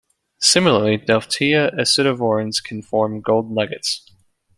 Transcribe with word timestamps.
Similarly, 0.39 0.97
Delftia 0.97 1.75
acidovorans 1.75 2.55
can 2.63 2.81
form 2.81 3.21
gold 3.21 3.51
nuggets. 3.51 4.11